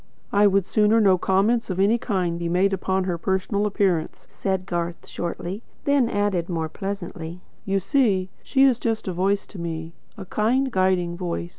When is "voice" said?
9.13-9.45, 11.17-11.49